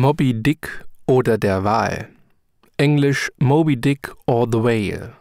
[0.00, 2.08] Moby Dick oder der Wal,
[2.78, 5.12] englisch Moby Dick or the Whale,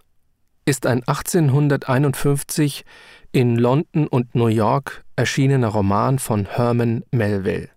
[0.63, 2.85] ist ein 1851
[3.34, 7.68] in London und New York erschienener Roman von Herman Melville.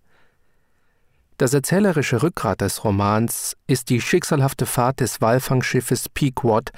[1.39, 6.71] Das erzählerische Rückgrat des Romans ist die schicksalhafte Fahrt des Walfangschiffes Pequod,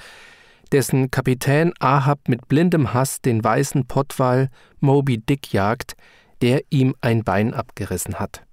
[0.71, 5.95] dessen Kapitän Ahab mit blindem Hass den weißen Pottwal Moby Dick jagt,
[6.41, 8.44] der ihm ein Bein abgerissen hat.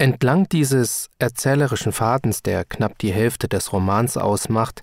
[0.00, 4.82] Entlang dieses erzählerischen Fadens, der knapp die Hälfte des Romans ausmacht,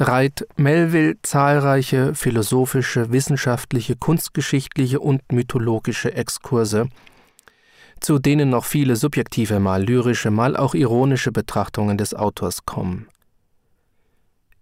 [0.00, 6.88] reiht Melville zahlreiche philosophische, wissenschaftliche, kunstgeschichtliche und mythologische Exkurse,
[8.00, 13.06] zu denen noch viele subjektive, mal lyrische, mal auch ironische Betrachtungen des Autors kommen.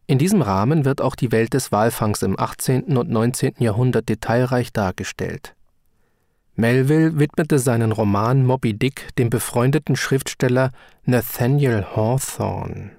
[0.06, 2.94] In diesem Rahmen wird auch die Welt des Walfangs im 18.
[2.98, 3.54] und 19.
[3.60, 5.54] Jahrhundert detailreich dargestellt.
[6.54, 10.70] Melville widmete seinen Roman Moby Dick dem befreundeten Schriftsteller
[11.04, 12.90] Nathaniel Hawthorne.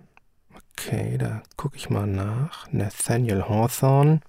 [0.72, 2.66] Okay, da gucke ich mal nach.
[2.72, 4.22] Nathaniel Hawthorne.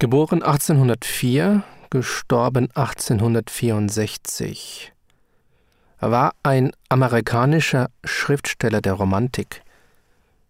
[0.00, 4.92] Geboren 1804, gestorben 1864.
[5.98, 9.62] Er war ein amerikanischer Schriftsteller der Romantik.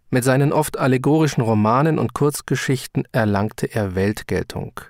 [0.08, 4.81] Mit seinen oft allegorischen Romanen und Kurzgeschichten erlangte er Weltgeltung.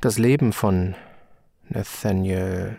[0.00, 0.94] Das Leben von
[1.68, 2.78] Nathaniel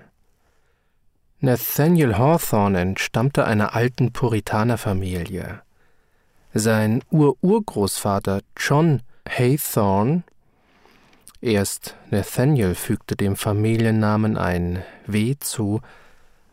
[1.40, 5.62] Nathaniel Hawthorne entstammte einer alten Puritanerfamilie.
[6.56, 10.24] Sein Ururgroßvater John Haythorne,
[11.42, 15.82] erst Nathaniel fügte dem Familiennamen ein W zu,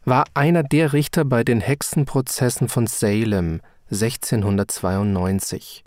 [0.05, 5.83] war einer der Richter bei den Hexenprozessen von Salem 1692.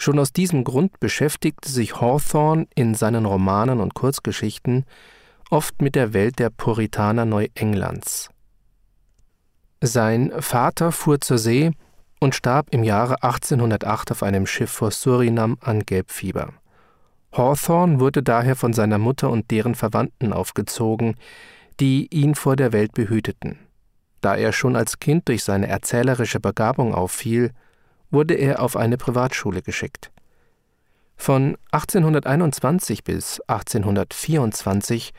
[0.00, 4.84] Schon aus diesem Grund beschäftigte sich Hawthorne in seinen Romanen und Kurzgeschichten
[5.50, 8.30] oft mit der Welt der Puritaner Neuenglands.
[9.80, 11.72] Sein Vater fuhr zur See
[12.20, 16.52] und starb im Jahre 1808 auf einem Schiff vor Surinam an Gelbfieber.
[17.32, 21.16] Hawthorne wurde daher von seiner Mutter und deren Verwandten aufgezogen,
[21.80, 23.58] die ihn vor der Welt behüteten.
[24.20, 27.52] Da er schon als Kind durch seine erzählerische Begabung auffiel,
[28.10, 30.10] wurde er auf eine Privatschule geschickt.
[31.16, 35.12] Von 1821 bis 1824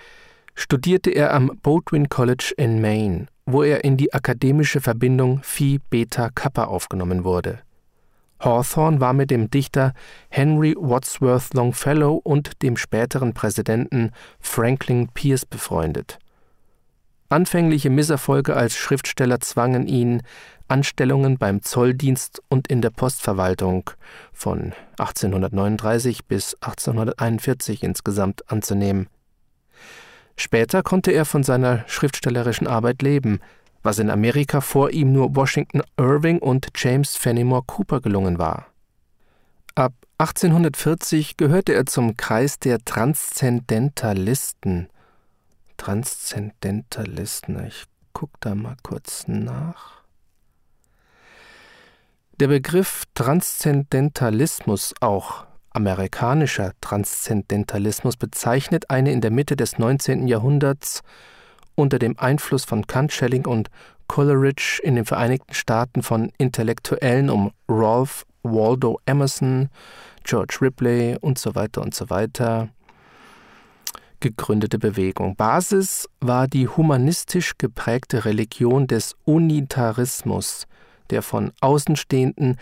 [0.55, 6.29] studierte er am Baldwin College in Maine, wo er in die akademische Verbindung Phi Beta
[6.29, 7.59] Kappa aufgenommen wurde.
[8.39, 9.93] Hawthorne war mit dem Dichter
[10.29, 16.19] Henry Wadsworth Longfellow und dem späteren Präsidenten Franklin Pierce befreundet.
[17.27, 20.23] Anfängliche Misserfolge als Schriftsteller zwangen ihn,
[20.69, 23.89] Anstellungen beim Zolldienst und in der Postverwaltung
[24.31, 29.07] von 1839 bis 1841 insgesamt anzunehmen.
[30.35, 33.39] Später konnte er von seiner schriftstellerischen Arbeit leben,
[33.83, 38.67] was in Amerika vor ihm nur Washington Irving und James Fenimore Cooper gelungen war.
[39.75, 44.89] Ab 1840 gehörte er zum Kreis der Transzendentalisten.
[45.77, 49.98] Transzendentalisten, ich guck da mal kurz nach.
[52.39, 60.25] Der Begriff Transzendentalismus, auch amerikanischer Transzendentalismus, bezeichnet eine in der Mitte des 19.
[60.25, 61.01] Jahrhunderts
[61.75, 63.69] unter dem Einfluss von Kant, Schelling und
[64.07, 69.67] Coleridge in den Vereinigten Staaten von Intellektuellen um Ralph Waldo Emerson,
[70.23, 72.69] George Ripley und so weiter und so weiter
[74.21, 75.35] gegründete Bewegung.
[75.35, 80.67] Basis war die humanistisch geprägte Religion des Unitarismus,
[81.09, 82.57] der von Außenstehenden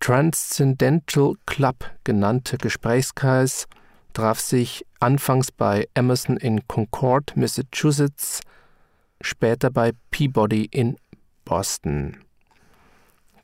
[0.00, 3.66] Transcendental Club genannte Gesprächskreis
[4.12, 8.40] traf sich anfangs bei Emerson in Concord, Massachusetts,
[9.20, 10.96] später bei Peabody in
[11.44, 12.18] Boston.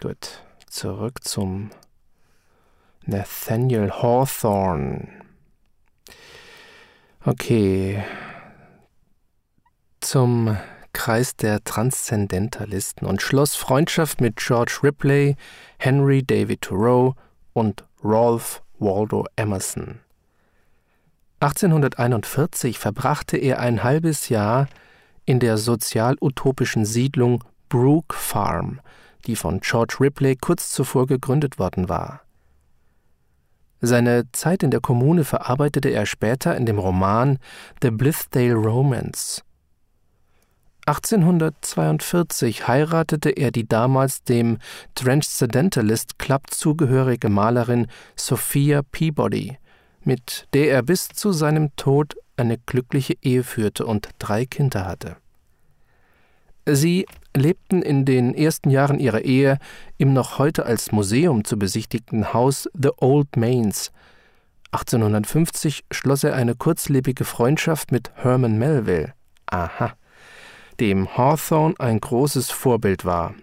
[0.00, 1.70] Gut, zurück zum
[3.04, 5.08] Nathaniel Hawthorne.
[7.24, 8.04] Okay,
[10.00, 10.56] zum
[10.98, 15.36] Kreis der Transzendentalisten und schloss Freundschaft mit George Ripley,
[15.78, 17.14] Henry David Thoreau
[17.52, 20.00] und Ralph Waldo Emerson.
[21.38, 24.66] 1841 verbrachte er ein halbes Jahr
[25.24, 28.80] in der sozial-utopischen Siedlung Brook Farm,
[29.24, 32.22] die von George Ripley kurz zuvor gegründet worden war.
[33.80, 37.38] Seine Zeit in der Kommune verarbeitete er später in dem Roman
[37.80, 39.44] The Blithedale Romance
[40.88, 44.56] 1842 heiratete er die damals dem
[44.94, 49.58] Transcendentalist Club zugehörige Malerin Sophia Peabody,
[50.02, 55.16] mit der er bis zu seinem Tod eine glückliche Ehe führte und drei Kinder hatte.
[56.64, 57.04] Sie
[57.36, 59.58] lebten in den ersten Jahren ihrer Ehe
[59.98, 63.92] im noch heute als Museum zu besichtigten Haus The Old Mains.
[64.72, 69.12] 1850 schloss er eine kurzlebige Freundschaft mit Herman Melville.
[69.44, 69.92] Aha.
[70.80, 73.34] Dem Hawthorne ein großes Vorbild war.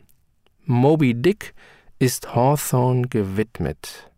[0.64, 1.54] Moby Dick
[2.00, 4.10] ist Hawthorne gewidmet.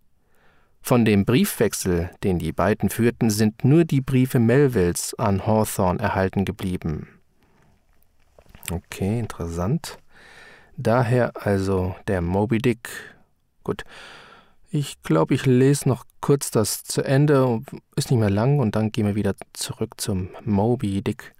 [0.81, 6.45] Von dem Briefwechsel, den die beiden führten, sind nur die Briefe Melvilles an Hawthorne erhalten
[6.45, 7.07] geblieben.
[8.71, 9.97] Okay, interessant.
[10.77, 12.89] Daher also der Moby Dick.
[13.63, 13.83] Gut.
[14.69, 17.61] Ich glaube, ich lese noch kurz das zu Ende,
[17.95, 21.33] ist nicht mehr lang, und dann gehen wir wieder zurück zum Moby Dick.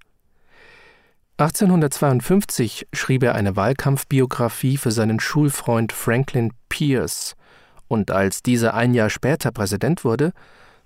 [1.40, 7.36] 1852 schrieb er eine Wahlkampfbiografie für seinen Schulfreund Franklin Pierce,
[7.88, 10.34] und als dieser ein Jahr später Präsident wurde,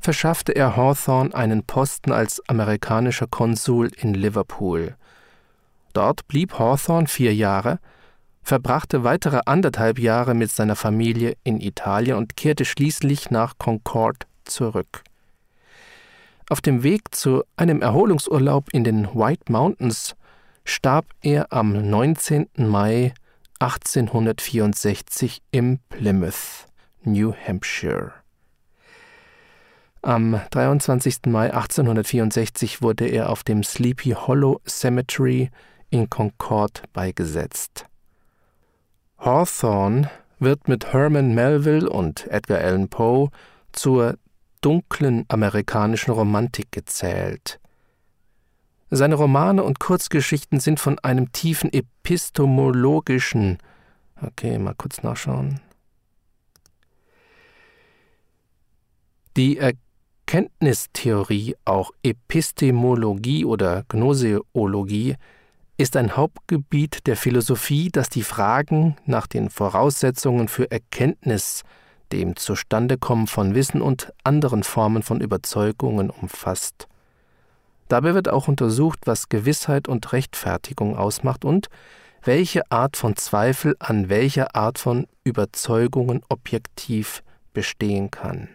[0.01, 4.97] verschaffte er Hawthorne einen Posten als amerikanischer Konsul in Liverpool.
[5.93, 7.79] Dort blieb Hawthorne vier Jahre,
[8.43, 15.03] verbrachte weitere anderthalb Jahre mit seiner Familie in Italien und kehrte schließlich nach Concord zurück.
[16.49, 20.15] Auf dem Weg zu einem Erholungsurlaub in den White Mountains
[20.63, 22.49] starb er am 19.
[22.57, 23.13] Mai
[23.59, 26.65] 1864 im Plymouth,
[27.03, 28.13] New Hampshire.
[30.01, 31.27] Am 23.
[31.27, 35.51] Mai 1864 wurde er auf dem Sleepy Hollow Cemetery
[35.91, 37.85] in Concord beigesetzt.
[39.19, 40.09] Hawthorne
[40.39, 43.29] wird mit Herman Melville und Edgar Allan Poe
[43.73, 44.17] zur
[44.61, 47.59] dunklen amerikanischen Romantik gezählt.
[48.93, 53.57] Seine Romane und Kurzgeschichten sind von einem tiefen epistemologischen
[54.21, 55.61] Okay, mal kurz nachschauen.
[59.37, 65.15] Die Erkenntnistheorie, auch Epistemologie oder Gnoseologie,
[65.77, 71.63] ist ein Hauptgebiet der Philosophie, das die Fragen nach den Voraussetzungen für Erkenntnis,
[72.11, 76.89] dem Zustandekommen von Wissen und anderen Formen von Überzeugungen umfasst.
[77.91, 81.67] Dabei wird auch untersucht, was Gewissheit und Rechtfertigung ausmacht und
[82.23, 87.21] welche Art von Zweifel an welcher Art von Überzeugungen objektiv
[87.51, 88.47] bestehen kann.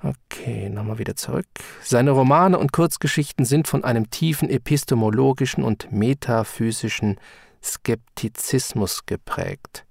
[0.00, 1.48] Okay, nochmal wieder zurück.
[1.82, 7.18] Seine Romane und Kurzgeschichten sind von einem tiefen epistemologischen und metaphysischen
[7.60, 9.84] Skeptizismus geprägt.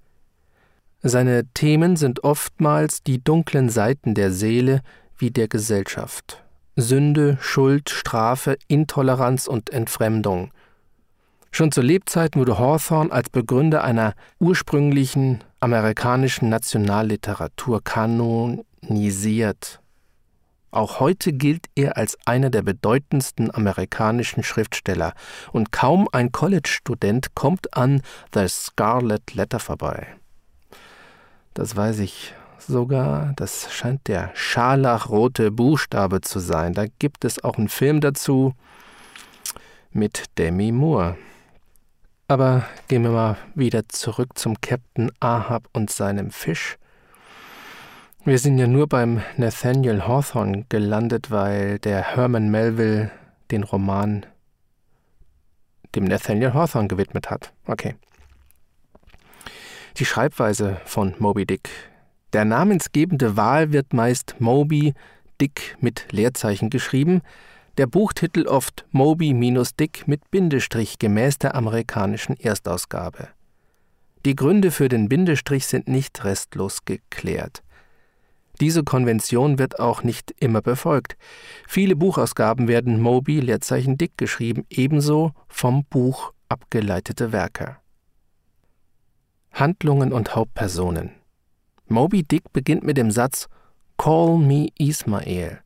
[1.01, 4.79] Seine Themen sind oftmals die dunklen Seiten der Seele
[5.17, 6.42] wie der Gesellschaft.
[6.75, 10.51] Sünde, Schuld, Strafe, Intoleranz und Entfremdung.
[11.51, 19.79] Schon zu Lebzeiten wurde Hawthorne als Begründer einer ursprünglichen amerikanischen Nationalliteratur kanonisiert
[20.73, 25.13] auch heute gilt er als einer der bedeutendsten amerikanischen Schriftsteller,
[25.51, 28.01] und kaum ein College-Student kommt an
[28.33, 30.07] The Scarlet Letter vorbei.
[31.53, 32.33] Das weiß ich
[32.67, 36.73] sogar, das scheint der scharlachrote Buchstabe zu sein.
[36.73, 38.53] Da gibt es auch einen Film dazu
[39.91, 41.17] mit Demi Moore.
[42.27, 46.77] Aber gehen wir mal wieder zurück zum Captain Ahab und seinem Fisch.
[48.25, 53.11] Wir sind ja nur beim Nathaniel Hawthorne gelandet, weil der Herman Melville
[53.51, 54.25] den Roman
[55.93, 57.53] dem Nathaniel Hawthorne gewidmet hat.
[57.67, 57.95] Okay.
[59.97, 61.69] Die Schreibweise von Moby Dick.
[62.33, 64.93] Der namensgebende Wal wird meist Moby
[65.39, 67.21] Dick mit Leerzeichen geschrieben,
[67.77, 73.29] der Buchtitel oft Moby-Dick mit Bindestrich gemäß der amerikanischen Erstausgabe.
[74.25, 77.63] Die Gründe für den Bindestrich sind nicht restlos geklärt.
[78.61, 81.17] Diese Konvention wird auch nicht immer befolgt.
[81.67, 87.77] Viele Buchausgaben werden Moby Leerzeichen dick geschrieben, ebenso vom Buch abgeleitete Werke.
[89.51, 91.22] Handlungen und Hauptpersonen
[91.87, 93.47] Moby Dick beginnt mit dem Satz
[93.97, 95.59] Call me Ismael.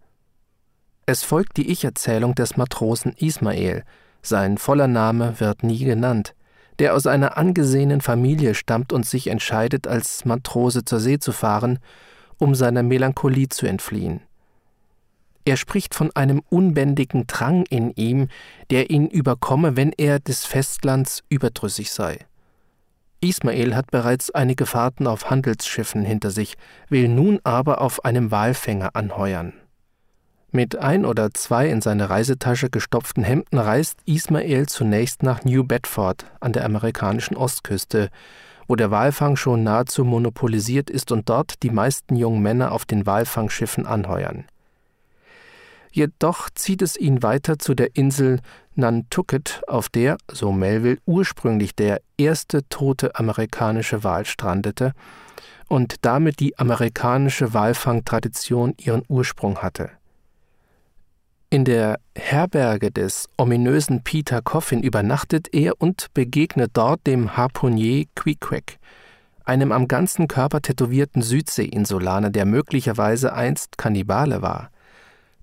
[1.05, 3.83] Es folgt die Ich-Erzählung des Matrosen Ismael.
[4.21, 6.36] Sein voller Name wird nie genannt,
[6.79, 11.79] der aus einer angesehenen Familie stammt und sich entscheidet, als Matrose zur See zu fahren
[12.38, 14.21] um seiner Melancholie zu entfliehen.
[15.45, 18.27] Er spricht von einem unbändigen Drang in ihm,
[18.69, 22.19] der ihn überkomme, wenn er des Festlands überdrüssig sei.
[23.19, 26.55] Ismael hat bereits einige Fahrten auf Handelsschiffen hinter sich,
[26.89, 29.53] will nun aber auf einem Walfänger anheuern.
[30.51, 36.25] Mit ein oder zwei in seine Reisetasche gestopften Hemden reist Ismael zunächst nach New Bedford
[36.39, 38.09] an der amerikanischen Ostküste,
[38.67, 43.05] wo der Walfang schon nahezu monopolisiert ist und dort die meisten jungen Männer auf den
[43.05, 44.45] Walfangschiffen anheuern.
[45.91, 48.39] Jedoch zieht es ihn weiter zu der Insel
[48.77, 54.93] Nantucket, auf der, so Melville, ursprünglich der erste tote amerikanische Wal strandete
[55.67, 59.89] und damit die amerikanische Walfangtradition ihren Ursprung hatte.
[61.50, 68.79] In der Herberge des ominösen Peter Coffin übernachtet er und begegnet dort dem Harpunier Queequeg,
[69.46, 74.72] einem am ganzen Körper tätowierten Südseeinsulaner, der möglicherweise einst Kannibale war,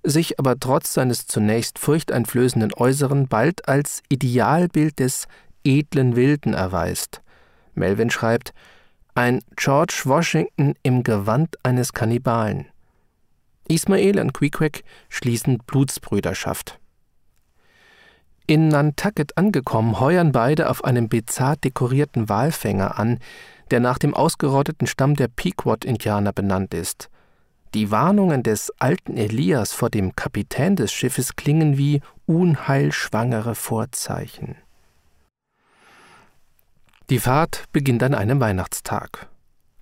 [0.05, 5.27] sich aber trotz seines zunächst furchteinflößenden Äußeren bald als Idealbild des
[5.63, 7.21] edlen Wilden erweist.
[7.73, 8.53] Melvin schreibt,
[9.15, 12.67] ein George Washington im Gewand eines Kannibalen.
[13.67, 16.79] Ismael und Queequeg schließen Blutsbrüderschaft.
[18.47, 23.19] In Nantucket angekommen, heuern beide auf einem bizarr dekorierten Walfänger an,
[23.71, 27.09] der nach dem ausgerotteten Stamm der Pequot-Indianer benannt ist.
[27.75, 34.55] Die Warnungen des alten Elias vor dem Kapitän des Schiffes klingen wie unheilschwangere Vorzeichen.
[37.11, 39.27] Die Fahrt beginnt an einem Weihnachtstag.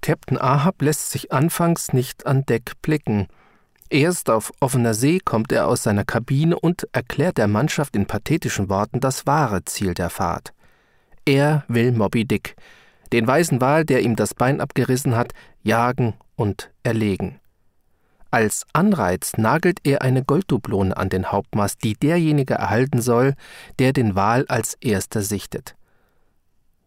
[0.01, 3.27] Captain Ahab lässt sich anfangs nicht an Deck blicken–
[3.93, 8.67] Erst auf offener See kommt er aus seiner Kabine und erklärt der Mannschaft in pathetischen
[8.67, 10.51] Worten das wahre Ziel der Fahrt.
[11.25, 12.55] Er will Moby Dick,
[13.11, 17.39] den weißen Wal, der ihm das Bein abgerissen hat, jagen und erlegen.
[18.33, 23.35] Als Anreiz nagelt er eine Golddublone an den Hauptmast, die derjenige erhalten soll,
[23.77, 25.75] der den Wal als erster sichtet.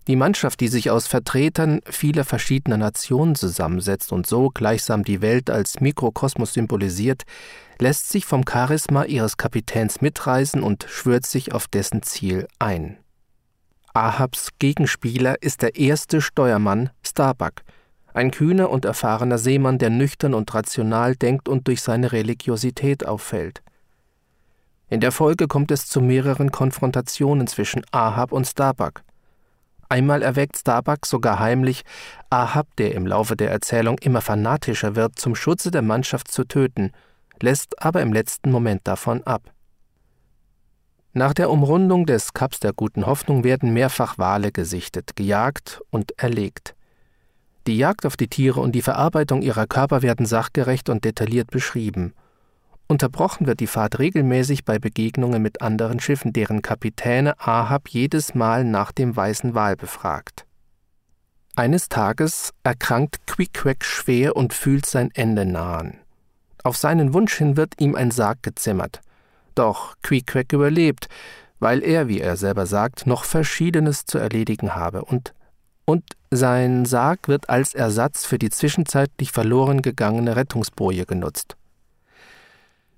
[0.08, 5.48] Die Mannschaft, die sich aus Vertretern vieler verschiedener Nationen zusammensetzt und so gleichsam die Welt
[5.48, 7.22] als Mikrokosmos symbolisiert,
[7.78, 12.98] lässt sich vom Charisma ihres Kapitäns mitreißen und schwört sich auf dessen Ziel ein.
[13.94, 17.62] Ahabs Gegenspieler ist der erste Steuermann Starbuck,
[18.16, 23.62] ein kühner und erfahrener Seemann, der nüchtern und rational denkt und durch seine Religiosität auffällt.
[24.88, 29.02] In der Folge kommt es zu mehreren Konfrontationen zwischen Ahab und Starbuck.
[29.88, 31.82] Einmal erweckt Starbuck sogar heimlich,
[32.30, 36.92] Ahab, der im Laufe der Erzählung immer fanatischer wird, zum Schutze der Mannschaft zu töten,
[37.40, 39.52] lässt aber im letzten Moment davon ab.
[41.12, 46.75] Nach der Umrundung des Kaps der Guten Hoffnung werden mehrfach Wale gesichtet, gejagt und erlegt.
[47.66, 52.12] Die Jagd auf die Tiere und die Verarbeitung ihrer Körper werden sachgerecht und detailliert beschrieben–
[52.88, 58.64] Unterbrochen wird die Fahrt regelmäßig bei Begegnungen mit anderen Schiffen, deren Kapitäne Ahab jedes Mal
[58.64, 60.46] nach dem weißen Wal befragt.
[61.56, 65.98] Eines Tages erkrankt Queequeg schwer und fühlt sein Ende nahen.
[66.62, 69.00] Auf seinen Wunsch hin wird ihm ein Sarg gezimmert.
[69.56, 71.08] Doch Queequeg überlebt,
[71.58, 75.32] weil er, wie er selber sagt, noch Verschiedenes zu erledigen habe und
[75.88, 76.04] und
[76.36, 81.56] sein Sarg wird als Ersatz für die zwischenzeitlich verloren gegangene Rettungsboje genutzt.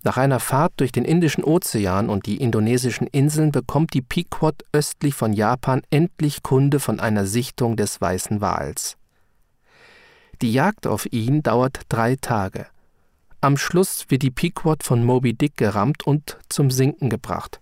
[0.04, 5.14] Nach einer Fahrt durch den Indischen Ozean und die indonesischen Inseln bekommt die Pequod östlich
[5.14, 8.96] von Japan endlich Kunde von einer Sichtung des weißen Wals.
[10.40, 12.66] Die Jagd auf ihn dauert drei Tage.
[13.40, 17.60] Am Schluss wird die Pequod von Moby Dick gerammt und zum Sinken gebracht.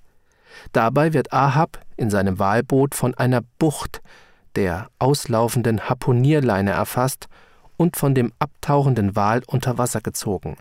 [0.72, 4.02] Dabei wird Ahab in seinem Walboot von einer Bucht,
[4.56, 7.28] der auslaufenden Harpunierleine erfasst
[7.76, 10.56] und von dem abtauchenden Wal unter Wasser gezogen.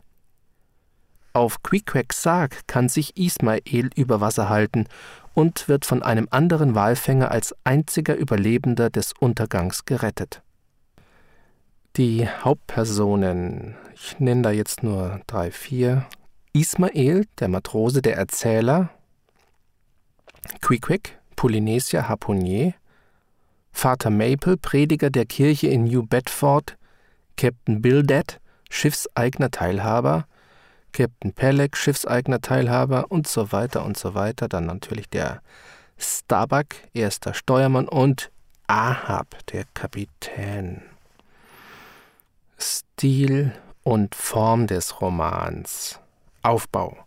[1.33, 4.85] Auf Queequegs Sarg kann sich Ismael über Wasser halten
[5.33, 10.41] und wird von einem anderen Walfänger als einziger Überlebender des Untergangs gerettet.
[11.97, 16.05] Die Hauptpersonen, ich nenne da jetzt nur drei, vier.
[16.53, 18.89] Ismael, der Matrose, der Erzähler,
[20.61, 22.73] Queequeg, Polynesier, Harpunier,
[23.75, 26.77] Vater Maple, Prediger der Kirche in New Bedford,
[27.35, 28.39] Captain Bildad,
[28.69, 30.25] Schiffseigner Teilhaber,
[30.93, 34.47] Captain Peleg, Schiffseigner Teilhaber und so weiter und so weiter.
[34.47, 35.41] Dann natürlich der
[35.97, 38.31] Starbuck, erster Steuermann und
[38.67, 40.81] Ahab, der Kapitän.
[42.57, 43.51] Stil
[43.83, 45.99] und Form des Romans.
[46.41, 47.04] Aufbau.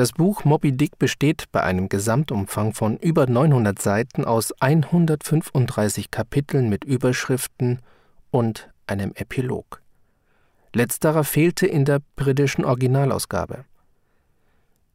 [0.00, 6.70] Das Buch Moby Dick besteht bei einem Gesamtumfang von über 900 Seiten aus 135 Kapiteln
[6.70, 7.80] mit Überschriften
[8.30, 9.82] und einem Epilog.
[10.74, 13.66] Letzterer fehlte in der britischen Originalausgabe.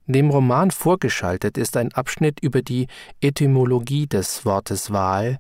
[0.08, 2.88] Dem Roman vorgeschaltet ist ein Abschnitt über die
[3.22, 5.38] Etymologie des Wortes Wahl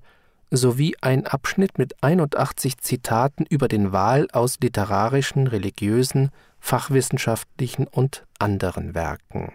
[0.51, 6.29] sowie ein Abschnitt mit 81 Zitaten über den Wahl aus literarischen, religiösen,
[6.65, 9.53] fachwissenschaftlichen und anderen Werken.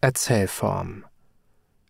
[0.00, 1.06] Erzählform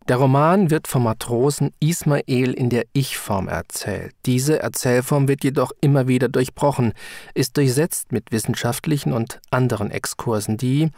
[0.08, 4.14] Der Roman wird vom Matrosen Ismael in der Ich-Form erzählt.
[4.24, 6.94] Diese Erzählform wird jedoch immer wieder durchbrochen,
[7.34, 10.88] ist durchsetzt mit wissenschaftlichen und anderen Exkursen, die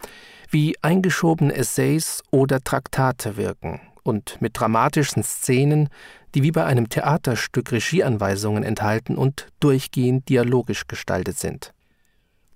[0.50, 5.88] wie eingeschobene Essays oder Traktate wirken und mit dramatischen Szenen,
[6.36, 11.72] die wie bei einem Theaterstück Regieanweisungen enthalten und durchgehend dialogisch gestaltet sind.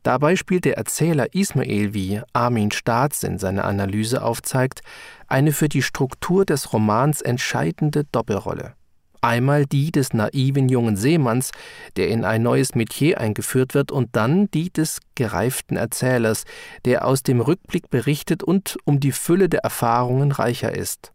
[0.05, 4.83] Dabei spielt der Erzähler Ismael, wie Armin Staats in seiner Analyse aufzeigt,
[5.29, 8.75] eine für die Struktur des Romans entscheidende Doppelrolle.
[9.23, 11.53] Einmal die des naiven jungen Seemanns,
[11.97, 16.45] der in ein neues Metier eingeführt wird, und dann die des gereiften Erzählers,
[16.85, 21.15] der aus dem Rückblick berichtet und um die Fülle der Erfahrungen reicher ist.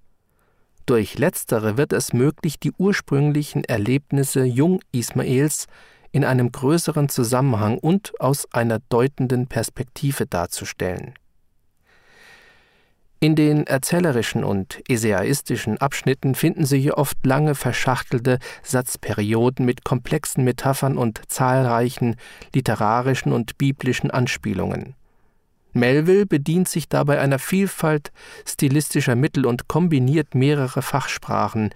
[0.88, 5.68] Durch letztere wird es möglich, die ursprünglichen Erlebnisse Jung Ismaels
[6.12, 11.14] in einem größeren Zusammenhang und aus einer deutenden Perspektive darzustellen.
[13.22, 20.98] In den erzählerischen und esaistischen Abschnitten finden sich oft lange verschachtelte Satzperioden mit komplexen Metaphern
[20.98, 22.16] und zahlreichen
[22.56, 24.96] literarischen und biblischen Anspielungen.
[25.74, 28.12] Melville bedient sich dabei einer Vielfalt
[28.48, 31.72] stilistischer Mittel und kombiniert mehrere Fachsprachen,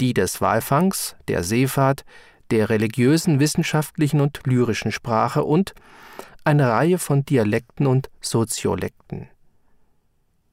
[0.00, 2.04] die des Walfangs, der Seefahrt,
[2.50, 5.74] der religiösen, wissenschaftlichen und lyrischen Sprache und
[6.44, 9.28] eine Reihe von Dialekten und Soziolekten.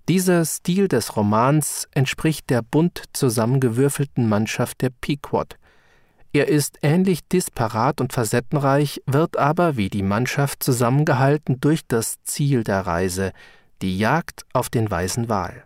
[0.09, 5.57] Dieser Stil des Romans entspricht der bunt zusammengewürfelten Mannschaft der Pequod.
[6.33, 12.63] Er ist ähnlich disparat und facettenreich, wird aber wie die Mannschaft zusammengehalten durch das Ziel
[12.63, 13.31] der Reise,
[13.81, 15.63] die Jagd auf den weißen Wal.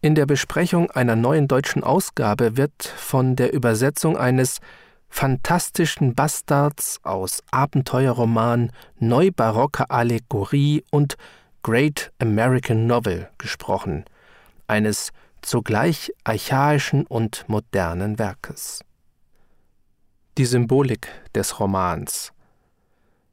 [0.00, 4.58] In der Besprechung einer neuen deutschen Ausgabe wird von der Übersetzung eines
[5.08, 11.16] fantastischen Bastards aus Abenteuerroman, neubarocker Allegorie und
[11.62, 14.04] Great American Novel gesprochen,
[14.66, 15.10] eines
[15.42, 18.84] zugleich archaischen und modernen Werkes.
[20.36, 22.32] Die Symbolik des Romans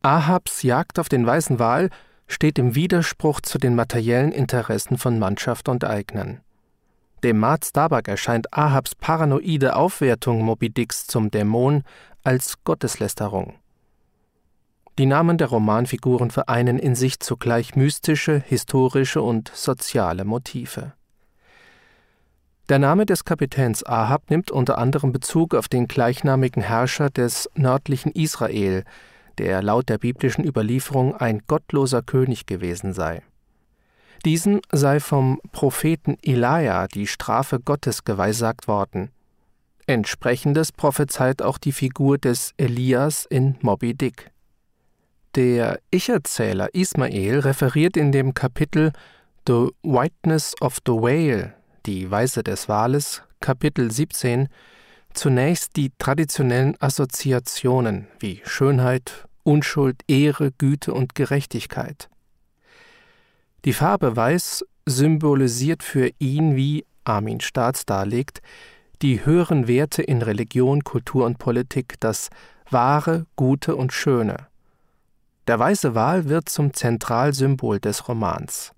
[0.01, 1.89] Ahabs Jagd auf den weißen Wal
[2.27, 6.41] steht im Widerspruch zu den materiellen Interessen von Mannschaft und Eignern.
[7.23, 11.83] Dem Maat Starbuck erscheint Ahabs paranoide Aufwertung Moby Dicks zum Dämon
[12.23, 13.55] als Gotteslästerung.
[14.97, 20.93] Die Namen der Romanfiguren vereinen in sich zugleich mystische, historische und soziale Motive.
[22.69, 28.11] Der Name des Kapitäns Ahab nimmt unter anderem Bezug auf den gleichnamigen Herrscher des nördlichen
[28.13, 28.85] Israel,
[29.37, 33.21] der laut der biblischen Überlieferung ein gottloser König gewesen sei.
[34.23, 39.11] Diesen sei vom Propheten Elia die Strafe Gottes geweissagt worden.
[39.87, 44.31] Entsprechendes prophezeit auch die Figur des Elias in Moby Dick.
[45.35, 48.93] Der Ich-Erzähler Ismael referiert in dem Kapitel
[49.47, 51.53] The Whiteness of the Whale,
[51.85, 54.47] die Weiße des Wales, Kapitel 17,
[55.13, 62.09] zunächst die traditionellen Assoziationen wie Schönheit, Unschuld, Ehre, Güte und Gerechtigkeit.
[63.65, 68.43] Die Farbe Weiß symbolisiert für ihn, wie Armin Staats darlegt,
[69.01, 72.29] die höheren Werte in Religion, Kultur und Politik, das
[72.69, 74.47] Wahre, Gute und Schöne.
[75.47, 78.71] Der weiße Wal wird zum Zentralsymbol des Romans.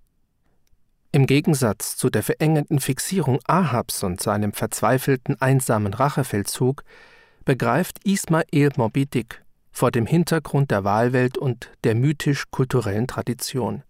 [1.11, 6.83] Im Gegensatz zu der verengenden Fixierung Ahabs und seinem verzweifelten einsamen Rachefeldzug
[7.43, 13.83] begreift Ismael Moby Dick vor dem Hintergrund der Wahlwelt und der mythisch-kulturellen Tradition.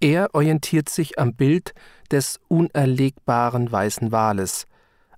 [0.00, 1.74] Er orientiert sich am Bild
[2.10, 4.66] des unerlegbaren weißen Wales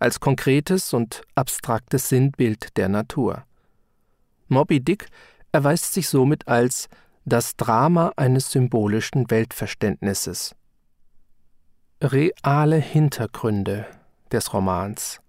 [0.01, 3.45] als konkretes und abstraktes Sinnbild der Natur.
[4.49, 5.07] Moby Dick
[5.53, 6.89] erweist sich somit als
[7.25, 10.57] das Drama eines symbolischen Weltverständnisses.
[12.03, 13.87] Reale Hintergründe
[14.33, 15.21] des Romans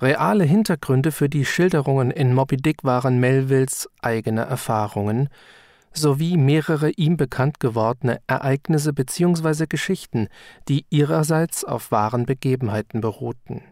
[0.00, 5.28] Reale Hintergründe für die Schilderungen in Moby Dick waren Melvilles eigene Erfahrungen,
[5.94, 9.66] sowie mehrere ihm bekannt gewordene Ereignisse bzw.
[9.66, 10.28] Geschichten,
[10.68, 13.62] die ihrerseits auf wahren Begebenheiten beruhten.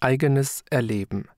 [0.00, 1.28] Eigenes Erleben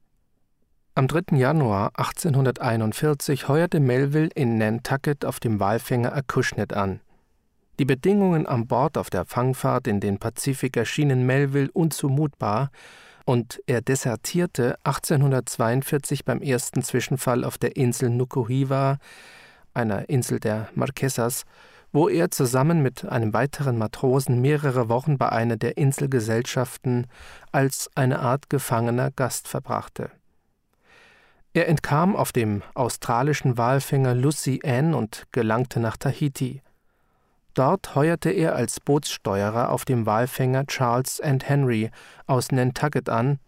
[0.95, 1.37] Am 3.
[1.37, 7.01] Januar 1841 heuerte Melville in Nantucket auf dem Walfänger Acushnet an.
[7.79, 12.71] Die Bedingungen an Bord auf der Fangfahrt in den Pazifik erschienen Melville unzumutbar,
[13.25, 18.99] und er desertierte 1842 beim ersten Zwischenfall auf der Insel Nukuhiva
[19.81, 21.45] einer Insel der Marquesas,
[21.93, 27.07] wo er zusammen mit einem weiteren Matrosen mehrere Wochen bei einer der Inselgesellschaften
[27.51, 30.11] als eine Art gefangener Gast verbrachte.
[31.53, 36.63] Er entkam auf dem australischen Walfänger Lucy Ann und gelangte nach Tahiti.
[37.55, 41.91] Dort heuerte er als Bootssteuerer auf dem Walfänger Charles and Henry
[42.29, 43.41] aus Nantucket an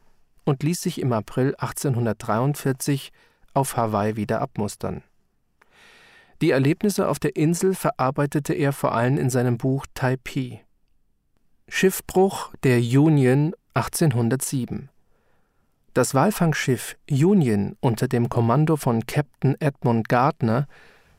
[0.44, 3.12] und ließ sich im April 1843
[3.54, 5.04] auf Hawaii wieder abmustern.
[6.42, 10.64] Die Erlebnisse auf der Insel verarbeitete er vor allem in seinem Buch Taipei.
[11.68, 14.88] Schiffbruch der Union 1807
[15.94, 20.66] Das Walfangschiff Union unter dem Kommando von Captain Edmund Gardner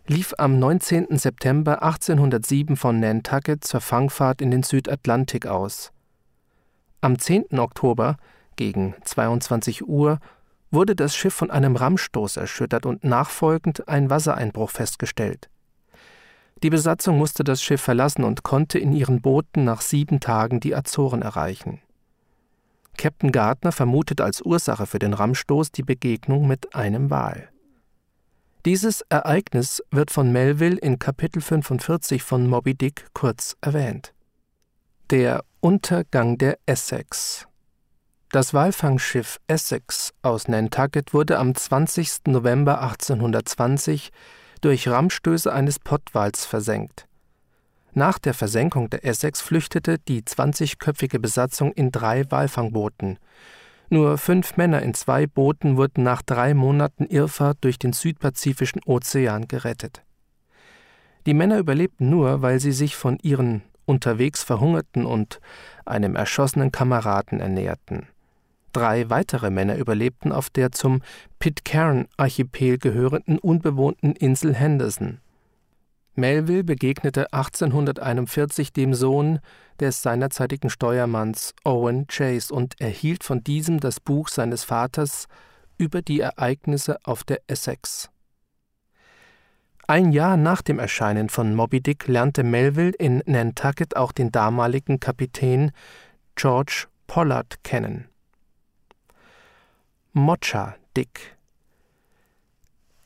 [0.07, 1.17] lief am 19.
[1.17, 5.93] September 1807 von Nantucket zur Fangfahrt in den Südatlantik aus.
[6.99, 7.59] Am 10.
[7.59, 8.17] Oktober
[8.57, 10.19] gegen 22 Uhr
[10.73, 15.49] wurde das Schiff von einem Rammstoß erschüttert und nachfolgend ein Wassereinbruch festgestellt.
[16.63, 20.75] Die Besatzung musste das Schiff verlassen und konnte in ihren Booten nach sieben Tagen die
[20.75, 21.81] Azoren erreichen.
[22.97, 27.49] Captain Gardner vermutet als Ursache für den Rammstoß die Begegnung mit einem Wal.
[28.65, 34.13] Dieses Ereignis wird von Melville in Kapitel 45 von Moby Dick kurz erwähnt.
[35.09, 37.45] Der Untergang der Essex
[38.33, 42.21] Das Walfangschiff Essex aus Nantucket wurde am 20.
[42.29, 44.09] November 1820
[44.59, 47.07] durch Rammstöße eines Pottwals versenkt.
[47.93, 53.19] Nach der Versenkung der Essex flüchtete die 20-köpfige Besatzung in drei Walfangbooten,
[53.91, 59.47] nur fünf Männer in zwei Booten wurden nach drei Monaten Irrfahrt durch den südpazifischen Ozean
[59.47, 60.01] gerettet.
[61.27, 65.39] Die Männer überlebten nur, weil sie sich von ihren unterwegs verhungerten und
[65.85, 68.07] einem erschossenen Kameraden ernährten.
[68.73, 71.03] Drei weitere Männer überlebten auf der zum
[71.37, 75.19] Pitcairn-Archipel gehörenden unbewohnten Insel Henderson.
[76.15, 79.39] Melville begegnete 1841 dem Sohn
[79.79, 85.27] des seinerzeitigen Steuermanns Owen Chase und erhielt von diesem das Buch seines Vaters
[85.77, 88.09] über die Ereignisse auf der Essex.
[89.85, 94.99] Ein Jahr nach dem Erscheinen von Moby Dick lernte Melville in Nantucket auch den damaligen
[94.99, 95.71] Kapitän
[96.35, 98.07] George Pollard kennen.
[100.15, 101.35] Mocha Dick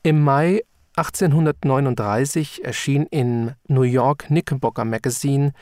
[0.02, 0.60] Im Mai
[0.96, 5.54] 1839 erschien im New York Knickerbocker Magazine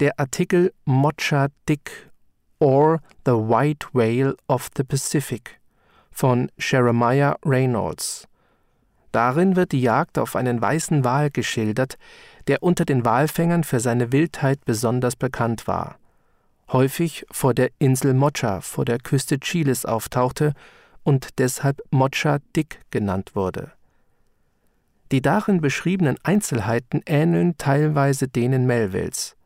[0.00, 2.10] der Artikel Mocha Dick
[2.58, 5.60] or The White Whale of the Pacific
[6.10, 8.26] von Jeremiah Reynolds.
[9.12, 11.98] Darin wird die Jagd auf einen weißen Wal geschildert,
[12.46, 15.98] der unter den Walfängern für seine Wildheit besonders bekannt war.
[16.72, 20.54] Häufig vor der Insel Mocha vor der Küste Chiles auftauchte
[21.04, 23.72] und deshalb Mocha Dick genannt wurde.
[25.12, 29.36] Die darin beschriebenen Einzelheiten ähneln teilweise denen Melvilles.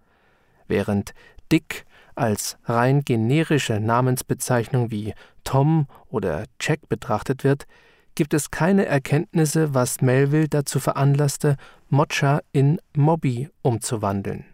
[0.66, 1.12] Während
[1.53, 7.66] Dick als rein generische Namensbezeichnung wie Tom oder Jack betrachtet wird,
[8.14, 11.57] gibt es keine Erkenntnisse, was Melville dazu veranlasste,
[11.88, 14.44] Mocha in Mobby umzuwandeln.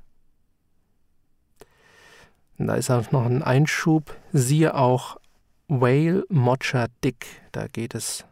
[2.59, 5.17] Da ist auch noch ein Einschub, siehe auch
[5.69, 8.25] Whale Mocha Dick, da geht es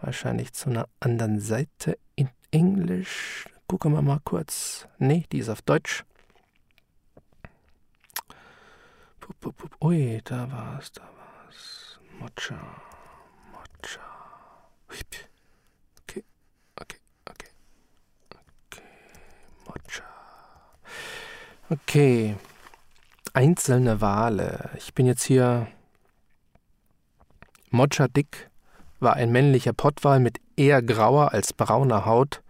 [0.00, 3.46] Wahrscheinlich zu einer anderen Seite in Englisch.
[3.66, 4.88] Gucken wir mal kurz.
[4.98, 6.04] Nee, die ist auf Deutsch.
[9.20, 9.76] Pup, pup, pup.
[9.84, 12.00] Ui, da war's, da war's.
[12.18, 12.58] Mocha.
[13.52, 14.00] Mocha.
[14.88, 16.24] Okay,
[16.80, 16.98] okay,
[17.28, 17.48] okay.
[18.70, 18.82] Okay,
[19.66, 20.04] Mocha.
[21.68, 22.36] Okay.
[23.34, 24.70] Einzelne Wale.
[24.78, 25.68] Ich bin jetzt hier
[27.70, 28.50] Mocha Dick
[28.98, 32.42] war ein männlicher Pottwal mit eher grauer als brauner Haut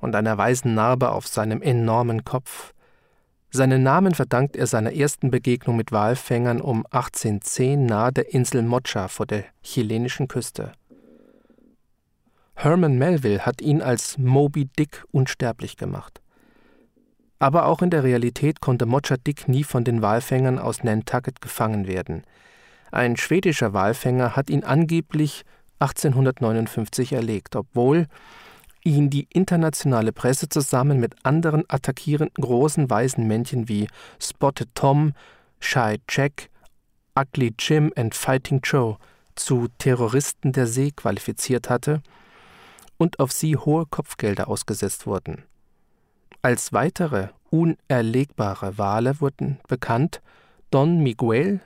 [0.00, 2.72] und einer weißen Narbe auf seinem enormen Kopf.
[3.50, 9.08] Seinen Namen verdankt er seiner ersten Begegnung mit Walfängern um 1810 nahe der Insel Mocha
[9.08, 10.72] vor der chilenischen Küste.
[12.54, 16.20] Herman Melville hat ihn als Moby Dick unsterblich gemacht.
[17.38, 21.86] Aber auch in der Realität konnte Mocha Dick nie von den Walfängern aus Nantucket gefangen
[21.86, 22.22] werden.
[22.90, 25.44] Ein schwedischer Walfänger hat ihn angeblich
[25.80, 28.06] 1859 erlegt, obwohl
[28.82, 33.88] ihn die internationale Presse zusammen mit anderen attackierenden großen weißen Männchen wie
[34.20, 35.12] Spotted Tom,
[35.60, 36.48] Shy Jack,
[37.18, 38.96] Ugly Jim und Fighting Joe
[39.34, 42.02] zu Terroristen der See qualifiziert hatte
[42.96, 45.44] und auf sie hohe Kopfgelder ausgesetzt wurden.
[46.42, 50.22] Als weitere unerlegbare Wale wurden bekannt
[50.70, 51.60] Don Miguel,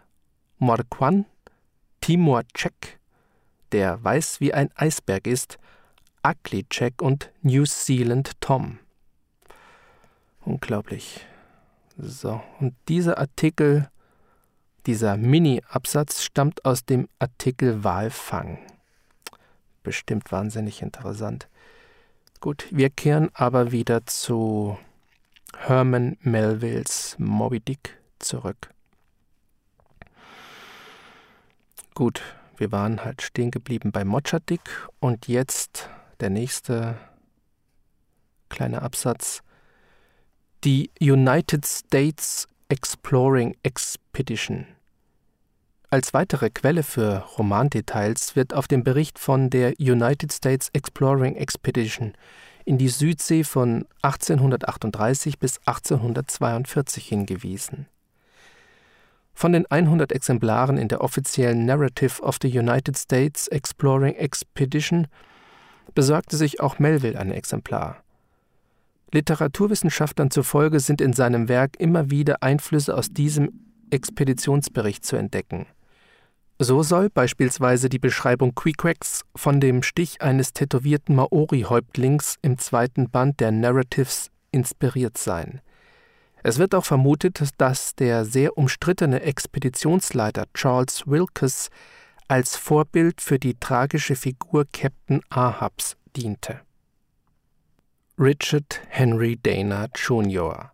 [0.58, 1.26] Morquan,
[2.00, 2.98] Timor Check,
[3.72, 5.58] der weiß wie ein Eisberg ist,
[6.26, 8.78] Ugly Jack und New Zealand Tom.
[10.40, 11.26] Unglaublich.
[11.96, 13.88] So, und dieser Artikel,
[14.86, 18.58] dieser Mini-Absatz stammt aus dem Artikel Walfang.
[19.82, 21.48] Bestimmt wahnsinnig interessant.
[22.40, 24.78] Gut, wir kehren aber wieder zu
[25.56, 28.73] Herman Melvilles Moby Dick zurück.
[31.94, 32.22] Gut,
[32.56, 34.62] wir waren halt stehen geblieben bei Mochadick
[34.98, 36.98] und jetzt der nächste
[38.48, 39.42] kleine Absatz.
[40.64, 44.66] Die United States Exploring Expedition.
[45.88, 52.14] Als weitere Quelle für Romandetails wird auf den Bericht von der United States Exploring Expedition
[52.64, 57.86] in die Südsee von 1838 bis 1842 hingewiesen.
[59.34, 65.08] Von den 100 Exemplaren in der offiziellen Narrative of the United States Exploring Expedition
[65.94, 68.02] besorgte sich auch Melville ein Exemplar.
[69.12, 75.66] Literaturwissenschaftlern zufolge sind in seinem Werk immer wieder Einflüsse aus diesem Expeditionsbericht zu entdecken.
[76.58, 83.40] So soll beispielsweise die Beschreibung Queequex von dem Stich eines tätowierten Maori-Häuptlings im zweiten Band
[83.40, 85.60] der Narratives inspiriert sein.
[86.46, 91.70] Es wird auch vermutet, dass der sehr umstrittene Expeditionsleiter Charles Wilkes
[92.28, 96.60] als Vorbild für die tragische Figur Captain Ahabs diente.
[98.18, 100.70] Richard Henry Dana Jr.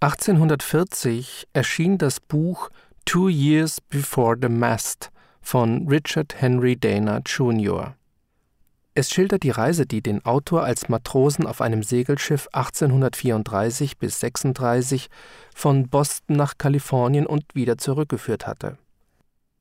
[0.00, 2.68] 1840 erschien das Buch
[3.04, 7.94] Two Years Before the Mast von Richard Henry Dana Jr.
[8.94, 15.08] Es schildert die Reise, die den Autor als Matrosen auf einem Segelschiff 1834 bis 36
[15.54, 18.76] von Boston nach Kalifornien und wieder zurückgeführt hatte.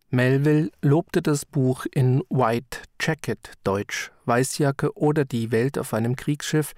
[0.09, 6.73] Melville lobte das Buch in White Jacket Deutsch, Weißjacke oder Die Welt auf einem Kriegsschiff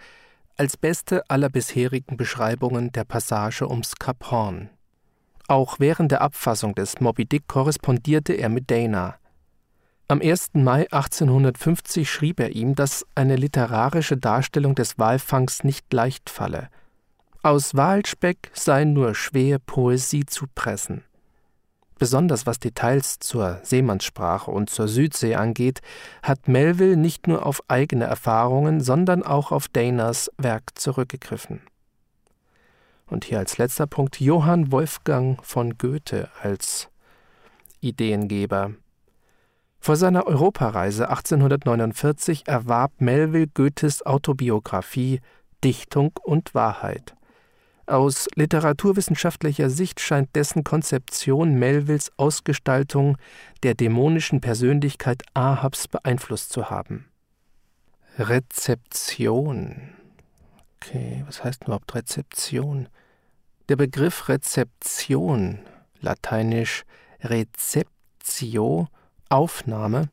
[0.55, 4.69] als beste aller bisherigen Beschreibungen der Passage ums Kap Horn.
[5.47, 9.15] Auch während der Abfassung des Moby Dick korrespondierte er mit Dana.
[10.09, 10.51] Am 1.
[10.53, 16.69] Mai 1850 schrieb er ihm, dass eine literarische Darstellung des Walfangs nicht leicht falle.
[17.41, 21.03] Aus Walspeck sei nur schwer Poesie zu pressen.
[21.97, 25.79] Besonders was Details zur Seemannssprache und zur Südsee angeht,
[26.21, 31.61] hat Melville nicht nur auf eigene Erfahrungen, sondern auch auf Danas Werk zurückgegriffen.
[33.07, 36.89] Und hier als letzter Punkt Johann Wolfgang von Goethe als
[37.79, 38.73] Ideengeber.
[39.83, 45.19] Vor seiner Europareise 1849 erwarb Melville Goethes Autobiografie
[45.61, 47.15] Dichtung und Wahrheit.
[47.85, 53.17] Aus literaturwissenschaftlicher Sicht scheint dessen Konzeption Melvilles Ausgestaltung
[53.63, 57.09] der dämonischen Persönlichkeit Ahabs beeinflusst zu haben.
[58.17, 59.89] Rezeption.
[60.77, 62.87] Okay, was heißt überhaupt Rezeption?
[63.67, 65.59] Der Begriff Rezeption,
[65.99, 66.83] lateinisch
[67.19, 68.87] Receptio,
[69.33, 70.09] Aufnahme,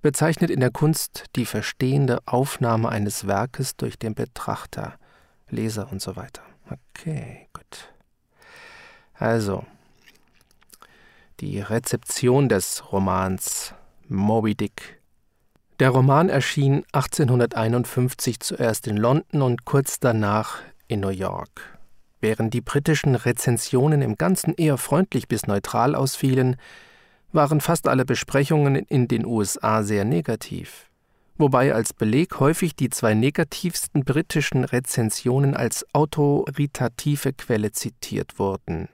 [0.00, 4.94] bezeichnet in der Kunst die verstehende Aufnahme eines Werkes durch den Betrachter,
[5.50, 6.42] Leser und so weiter.
[6.70, 7.92] Okay, gut.
[9.12, 9.66] Also,
[11.40, 13.74] die Rezeption des Romans
[14.08, 15.02] Moby Dick.
[15.78, 21.78] Der Roman erschien 1851 zuerst in London und kurz danach in New York.
[22.20, 26.56] Während die britischen Rezensionen im Ganzen eher freundlich bis neutral ausfielen,
[27.34, 30.88] waren fast alle Besprechungen in den USA sehr negativ,
[31.36, 38.88] wobei als Beleg häufig die zwei negativsten britischen Rezensionen als autoritative Quelle zitiert wurden.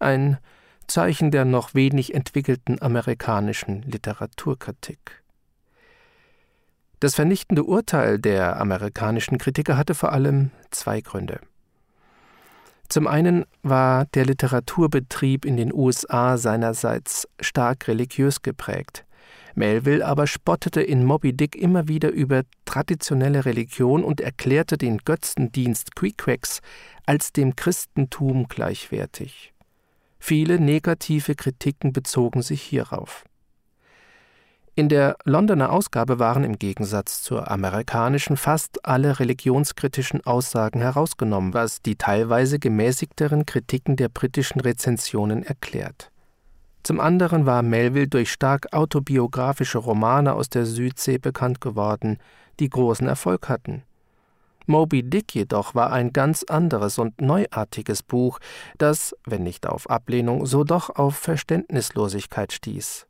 [0.00, 0.38] Ein
[0.86, 5.22] Zeichen der noch wenig entwickelten amerikanischen Literaturkritik.
[7.00, 11.40] Das vernichtende Urteil der amerikanischen Kritiker hatte vor allem zwei Gründe.
[12.88, 19.04] Zum einen war der Literaturbetrieb in den USA seinerseits stark religiös geprägt.
[19.54, 25.96] Melville aber spottete in Moby Dick immer wieder über traditionelle Religion und erklärte den Götzendienst
[25.96, 26.60] Queequex
[27.04, 29.52] als dem Christentum gleichwertig.
[30.18, 33.24] Viele negative Kritiken bezogen sich hierauf.
[34.78, 41.82] In der Londoner Ausgabe waren im Gegensatz zur amerikanischen fast alle religionskritischen Aussagen herausgenommen, was
[41.82, 46.12] die teilweise gemäßigteren Kritiken der britischen Rezensionen erklärt.
[46.84, 52.18] Zum anderen war Melville durch stark autobiografische Romane aus der Südsee bekannt geworden,
[52.60, 53.82] die großen Erfolg hatten.
[54.66, 58.38] Moby Dick jedoch war ein ganz anderes und neuartiges Buch,
[58.76, 63.07] das, wenn nicht auf Ablehnung, so doch auf Verständnislosigkeit stieß.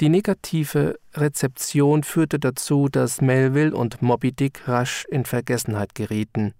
[0.00, 6.54] Die negative Rezeption führte dazu, dass Melville und Moby Dick rasch in Vergessenheit gerieten.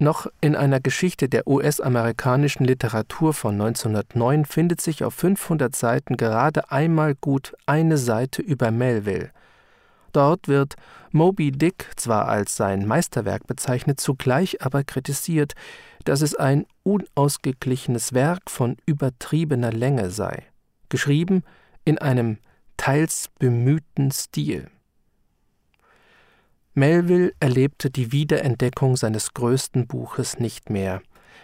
[0.00, 6.72] Noch in einer Geschichte der US-amerikanischen Literatur von 1909 findet sich auf 500 Seiten gerade
[6.72, 9.30] einmal gut eine Seite über Melville.
[10.12, 10.74] Dort wird
[11.12, 15.52] Moby Dick zwar als sein Meisterwerk bezeichnet, zugleich aber kritisiert,
[16.04, 20.42] dass es ein unausgeglichenes Werk von übertriebener Länge sei,
[20.88, 21.44] geschrieben
[21.84, 22.38] in einem
[22.80, 24.70] teils bemühten Stil.
[26.72, 31.02] Melville erlebte die Wiederentdeckung seines größten Buches nicht mehr,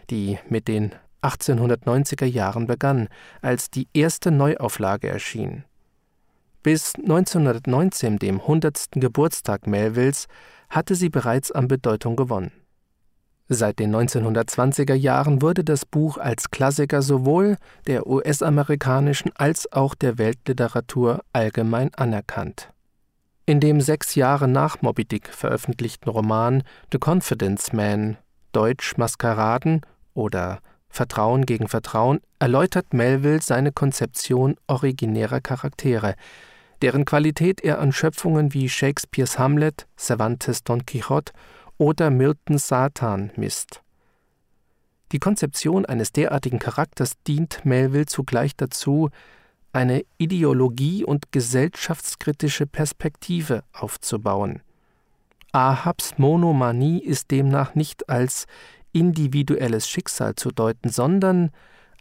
[0.09, 3.09] die mit den 1890er Jahren begann,
[3.43, 5.65] als die erste Neuauflage erschien.
[6.63, 8.93] Bis 1919, dem 100.
[8.93, 10.29] Geburtstag Melvilles,
[10.71, 12.51] hatte sie bereits an Bedeutung gewonnen.
[13.49, 20.19] Seit den 1920er Jahren wurde das Buch als Klassiker sowohl der US-amerikanischen als auch der
[20.19, 22.71] Weltliteratur allgemein anerkannt.
[23.45, 28.17] In dem sechs Jahre nach Moby Dick veröffentlichten Roman The Confidence Man,
[28.51, 29.83] Deutsch Maskeraden
[30.15, 36.17] oder Vertrauen gegen Vertrauen, erläutert Melville seine Konzeption originärer Charaktere,
[36.83, 41.33] deren Qualität er an Schöpfungen wie Shakespeares Hamlet, Cervantes Don Quixote
[41.79, 43.83] oder Miltons Satan misst.
[45.13, 49.11] Die Konzeption eines derartigen Charakters dient Melville zugleich dazu,
[49.73, 54.63] eine ideologie- und gesellschaftskritische Perspektive aufzubauen.
[55.53, 58.47] Ahabs Monomanie ist demnach nicht als
[58.93, 61.51] individuelles Schicksal zu deuten, sondern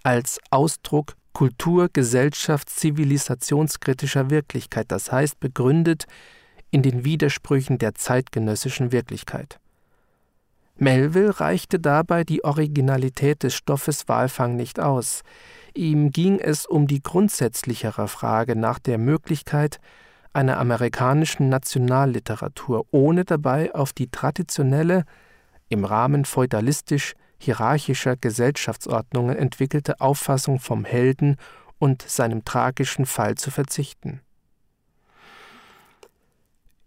[0.03, 6.05] als Ausdruck kultur-, gesellschafts-, zivilisationskritischer Wirklichkeit, das heißt begründet
[6.71, 9.59] in den Widersprüchen der zeitgenössischen Wirklichkeit.
[10.77, 15.21] Melville reichte dabei die Originalität des Stoffes Walfang nicht aus.
[15.73, 19.79] Ihm ging es um die grundsätzlichere Frage nach der Möglichkeit
[20.33, 25.05] einer amerikanischen Nationalliteratur, ohne dabei auf die traditionelle,
[25.69, 31.37] im Rahmen feudalistisch-hierarchischer Gesellschaftsordnungen entwickelte Auffassung vom Helden
[31.79, 34.21] und seinem tragischen Fall zu verzichten.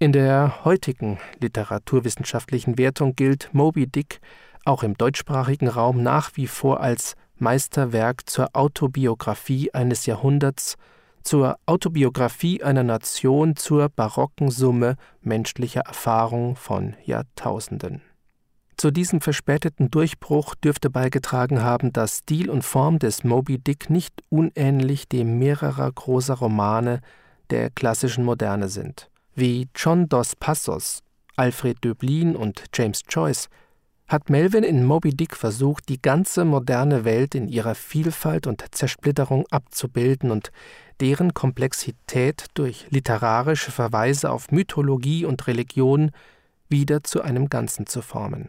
[0.00, 4.20] In der heutigen literaturwissenschaftlichen Wertung gilt Moby Dick
[4.64, 10.76] auch im deutschsprachigen Raum nach wie vor als Meisterwerk zur Autobiografie eines Jahrhunderts,
[11.24, 18.00] zur Autobiografie einer Nation, zur barocken Summe menschlicher Erfahrung von Jahrtausenden.
[18.76, 24.22] Zu diesem verspäteten Durchbruch dürfte beigetragen haben, dass Stil und Form des Moby Dick nicht
[24.28, 27.00] unähnlich dem mehrerer großer Romane
[27.50, 29.10] der klassischen Moderne sind.
[29.40, 31.04] Wie John Dos Passos,
[31.36, 33.48] Alfred Döblin und James Joyce
[34.08, 39.46] hat Melvin in Moby Dick versucht, die ganze moderne Welt in ihrer Vielfalt und Zersplitterung
[39.52, 40.50] abzubilden und
[40.98, 46.10] deren Komplexität durch literarische Verweise auf Mythologie und Religion
[46.68, 48.48] wieder zu einem Ganzen zu formen.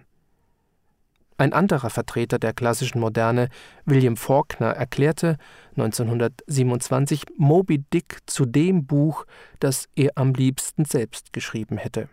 [1.40, 3.50] Ein anderer Vertreter der klassischen Moderne,
[3.86, 5.38] William Faulkner, erklärte
[5.80, 9.26] 1927 Moby Dick zu dem Buch,
[9.60, 12.10] das er am liebsten selbst geschrieben hätte.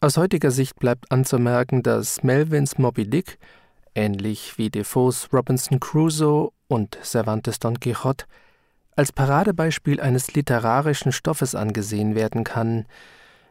[0.00, 3.38] Aus heutiger Sicht bleibt anzumerken, dass Melvins Moby Dick,
[3.94, 8.24] ähnlich wie Defoes Robinson Crusoe und Cervantes Don Quixote,
[8.96, 12.86] als Paradebeispiel eines literarischen Stoffes angesehen werden kann,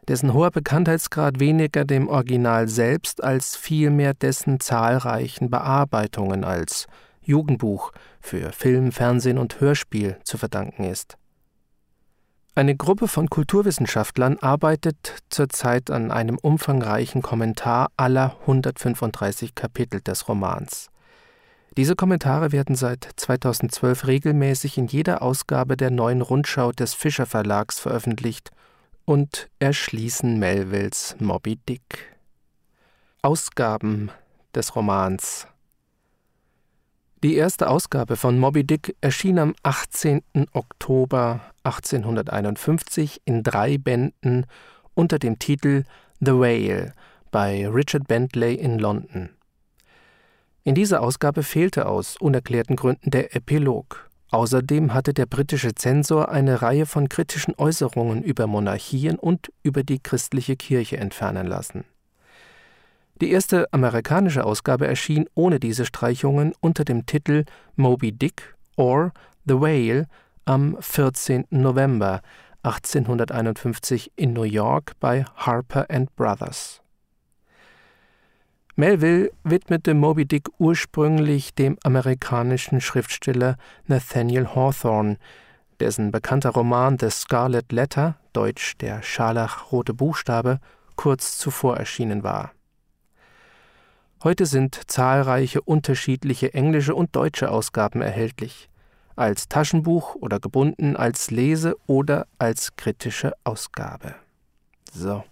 [0.08, 6.88] dessen hoher Bekanntheitsgrad weniger dem Original selbst als vielmehr dessen zahlreichen Bearbeitungen als
[7.22, 11.18] Jugendbuch für Film, Fernsehen und Hörspiel zu verdanken ist.
[12.54, 20.90] Eine Gruppe von Kulturwissenschaftlern arbeitet zurzeit an einem umfangreichen Kommentar aller 135 Kapitel des Romans.
[21.78, 27.80] Diese Kommentare werden seit 2012 regelmäßig in jeder Ausgabe der neuen Rundschau des Fischer Verlags
[27.80, 28.52] veröffentlicht
[29.06, 32.18] und erschließen Melvilles Moby Dick.
[33.22, 34.12] Ausgaben
[34.54, 35.48] des Romans
[37.24, 40.24] Die erste Ausgabe von Moby Dick erschien am 18.
[40.54, 44.48] Oktober 1851 in drei Bänden
[44.96, 45.84] unter dem Titel
[46.20, 46.96] The Whale
[47.30, 49.30] bei Richard Bentley in London.
[50.64, 54.10] In dieser Ausgabe fehlte aus unerklärten Gründen der Epilog.
[54.32, 60.00] Außerdem hatte der britische Zensor eine Reihe von kritischen Äußerungen über Monarchien und über die
[60.00, 61.86] christliche Kirche entfernen lassen.
[63.22, 67.46] Die erste amerikanische Ausgabe erschien ohne diese Streichungen unter dem Titel
[67.76, 69.12] Moby Dick or
[69.46, 70.08] The Whale
[70.46, 71.46] am 14.
[71.52, 72.22] November
[72.64, 76.82] 1851 in New York bei Harper Brothers.
[78.76, 85.18] Melville widmete Moby Dick ursprünglich dem amerikanischen Schriftsteller Nathaniel Hawthorne,
[85.80, 90.60] dessen bekannter Roman The Scarlet Letter, deutsch der scharlachrote Buchstabe,
[90.96, 92.54] kurz zuvor erschienen war.
[94.24, 98.70] Heute sind zahlreiche unterschiedliche englische und deutsche Ausgaben erhältlich.
[99.18, 104.16] als Taschenbuch oder gebunden, als Lese- oder als kritische Ausgabe.
[104.92, 105.24] So.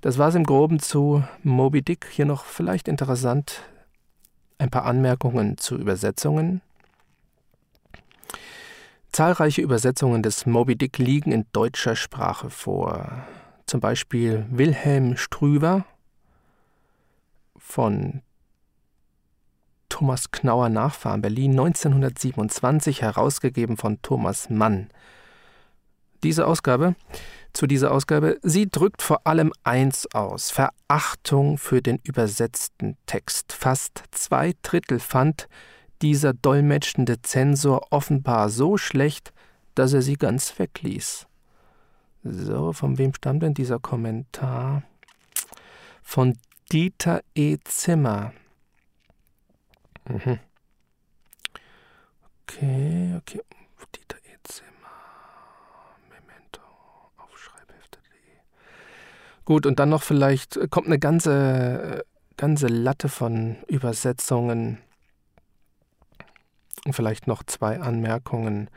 [0.00, 2.06] Das war es im Groben zu Moby Dick.
[2.10, 3.62] Hier noch vielleicht interessant
[4.58, 6.62] ein paar Anmerkungen zu Übersetzungen.
[9.12, 13.26] Zahlreiche Übersetzungen des Moby Dick liegen in deutscher Sprache vor.
[13.66, 15.84] Zum Beispiel Wilhelm Strüver
[17.64, 18.20] von
[19.88, 24.90] Thomas Knauer Nachfahren Berlin 1927 herausgegeben von Thomas Mann.
[26.22, 26.94] Diese Ausgabe,
[27.52, 33.52] zu dieser Ausgabe, sie drückt vor allem eins aus: Verachtung für den übersetzten Text.
[33.52, 35.48] Fast zwei Drittel fand
[36.02, 39.32] dieser dolmetschende Zensor offenbar so schlecht,
[39.74, 41.26] dass er sie ganz wegließ.
[42.24, 44.82] So, von wem stammt denn dieser Kommentar?
[46.02, 46.36] Von
[46.72, 47.58] Dieter E.
[47.64, 48.32] Zimmer.
[50.08, 50.38] Mhm.
[52.42, 53.40] Okay, okay.
[53.94, 54.36] Dieter E.
[54.44, 54.70] Zimmer.
[56.10, 56.60] Memento
[57.16, 58.36] auf schreibhefte.de.
[59.44, 62.04] Gut, und dann noch vielleicht äh, kommt eine ganze,
[62.36, 64.78] ganze Latte von Übersetzungen.
[66.90, 68.68] Vielleicht noch zwei Anmerkungen.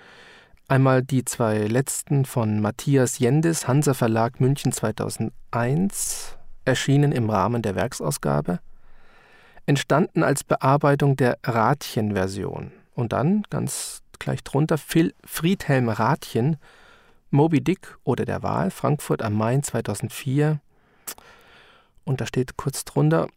[0.70, 6.38] Einmal die zwei letzten von Matthias Jendis, Hansa Verlag München 2001,
[6.68, 8.60] erschienen im Rahmen der Werksausgabe
[9.66, 12.72] entstanden als Bearbeitung der Rathjen-Version.
[12.96, 16.58] Und dann, ganz gleich drunter, Phil Friedhelm Rathjen,
[17.30, 20.60] Moby Dick oder der Wahl, Frankfurt am Main 2004.
[22.06, 23.28] Und da steht kurz drunter,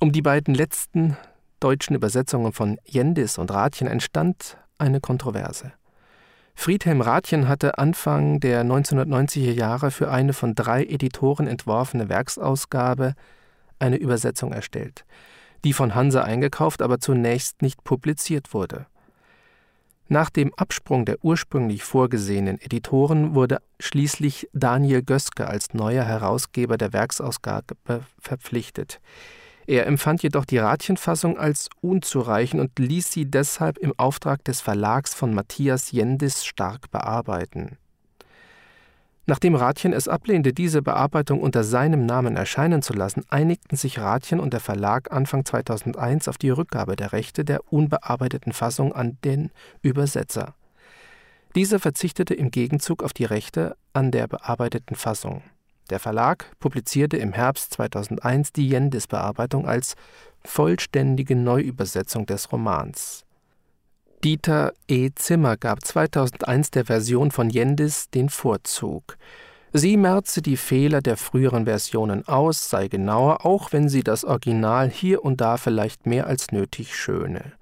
[0.00, 1.16] um die beiden letzten
[1.60, 5.72] deutschen Übersetzungen von Jendis und Rathjen entstand eine Kontroverse.
[6.54, 13.14] Friedhelm Rathjen hatte Anfang der 1990er Jahre für eine von drei Editoren entworfene Werksausgabe
[13.78, 15.04] eine Übersetzung erstellt,
[15.64, 18.86] die von Hansa eingekauft, aber zunächst nicht publiziert wurde.
[20.08, 26.92] Nach dem Absprung der ursprünglich vorgesehenen Editoren wurde schließlich Daniel Göske als neuer Herausgeber der
[26.92, 27.74] Werksausgabe
[28.18, 29.00] verpflichtet.
[29.66, 35.14] Er empfand jedoch die Ratchenfassung als unzureichend und ließ sie deshalb im Auftrag des Verlags
[35.14, 37.78] von Matthias Jendis stark bearbeiten.
[39.26, 44.38] Nachdem Rathjen es ablehnte, diese Bearbeitung unter seinem Namen erscheinen zu lassen, einigten sich Rathjen
[44.38, 49.50] und der Verlag Anfang 2001 auf die Rückgabe der Rechte der unbearbeiteten Fassung an den
[49.80, 50.54] Übersetzer.
[51.54, 55.42] Dieser verzichtete im Gegenzug auf die Rechte an der bearbeiteten Fassung.
[55.90, 59.96] Der Verlag publizierte im Herbst 2001 die Jendis-Bearbeitung als
[60.42, 63.24] vollständige Neuübersetzung des Romans.
[64.24, 65.10] Dieter E.
[65.14, 69.18] Zimmer gab 2001 der Version von Jendis den Vorzug.
[69.74, 74.88] Sie merze die Fehler der früheren Versionen aus, sei genauer, auch wenn sie das Original
[74.88, 77.52] hier und da vielleicht mehr als nötig schöne.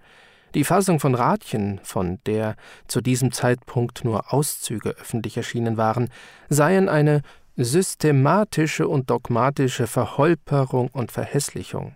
[0.54, 2.56] Die Fassung von Rathjen, von der
[2.86, 6.10] zu diesem Zeitpunkt nur Auszüge öffentlich erschienen waren,
[6.50, 7.22] seien eine
[7.56, 11.94] systematische und dogmatische Verholperung und Verhässlichung.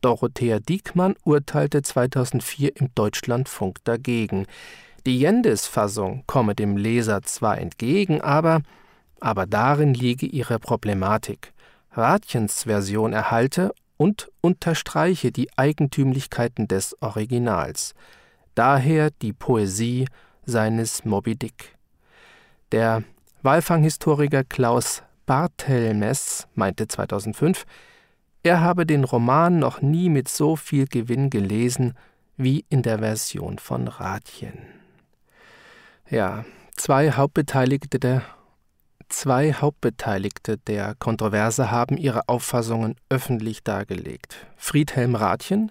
[0.00, 4.46] Dorothea Diekmann urteilte 2004 im Deutschlandfunk dagegen.
[5.06, 8.60] Die Jendis-Fassung komme dem Leser zwar entgegen, aber,
[9.20, 11.52] aber darin liege ihre Problematik.
[11.92, 17.94] Rathjens Version erhalte und unterstreiche die Eigentümlichkeiten des Originals.
[18.54, 20.06] Daher die Poesie
[20.44, 21.76] seines Moby Dick.
[22.72, 23.04] Der
[23.44, 27.66] Walfanghistoriker Klaus Barthelmes meinte 2005,
[28.42, 31.92] er habe den Roman noch nie mit so viel Gewinn gelesen
[32.38, 34.58] wie in der Version von Rathjen.
[36.08, 38.22] Ja, zwei Hauptbeteiligte der
[39.10, 44.34] Zwei Hauptbeteiligte der Kontroverse haben ihre Auffassungen öffentlich dargelegt.
[44.56, 45.70] Friedhelm Rathjen,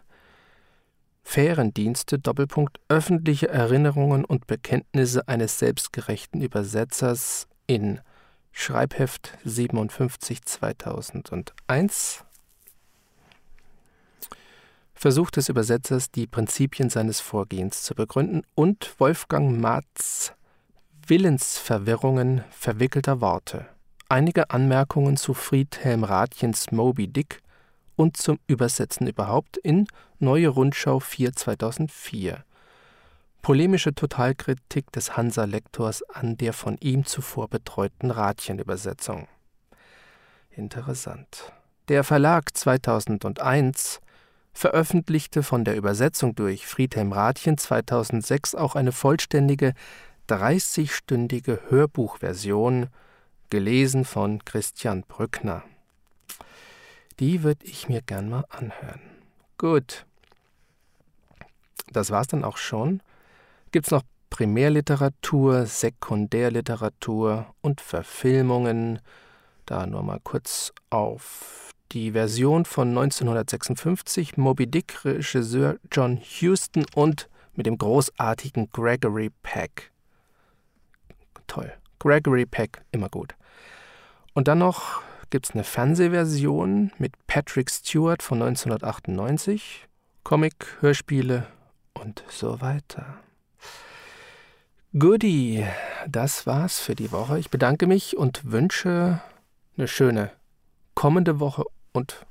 [1.24, 8.00] Fährendienste, Doppelpunkt, öffentliche Erinnerungen und Bekenntnisse eines selbstgerechten Übersetzers in
[8.52, 12.24] Schreibheft 57 2001
[14.94, 20.34] Versuch des Übersetzers, die Prinzipien seines Vorgehens zu begründen, und Wolfgang Marz
[21.06, 23.66] Willensverwirrungen verwickelter Worte.
[24.08, 27.42] Einige Anmerkungen zu Friedhelm Rathjens Moby Dick
[27.98, 29.88] und zum Übersetzen überhaupt in
[30.20, 32.46] Neue Rundschau 4 2004.
[33.44, 39.28] Polemische Totalkritik des Hansa-Lektors an der von ihm zuvor betreuten Rathjen-Übersetzung.
[40.50, 41.52] Interessant.
[41.90, 44.00] Der Verlag 2001
[44.54, 49.74] veröffentlichte von der Übersetzung durch Friedhelm Rathjen 2006 auch eine vollständige
[50.30, 52.88] 30-stündige Hörbuchversion,
[53.50, 55.64] gelesen von Christian Brückner.
[57.20, 59.02] Die würde ich mir gern mal anhören.
[59.58, 60.06] Gut.
[61.92, 63.02] Das war's dann auch schon
[63.74, 69.00] Gibt's noch Primärliteratur, Sekundärliteratur und Verfilmungen.
[69.66, 77.30] Da nur mal kurz auf die Version von 1956, Moby Dick, Regisseur John Huston und
[77.56, 79.92] mit dem großartigen Gregory Peck.
[81.48, 81.74] Toll.
[81.98, 83.34] Gregory Peck, immer gut.
[84.36, 85.02] Und dann noch
[85.32, 89.88] gibt es eine Fernsehversion mit Patrick Stewart von 1998,
[90.24, 91.48] Comic, Hörspiele
[91.96, 93.24] und so weiter.
[94.98, 95.66] Goodie,
[96.08, 97.40] das war's für die Woche.
[97.40, 99.22] Ich bedanke mich und wünsche
[99.76, 100.30] eine schöne
[100.94, 101.64] kommende Woche
[101.94, 102.28] und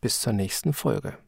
[0.00, 1.18] bis zur nächsten Folge.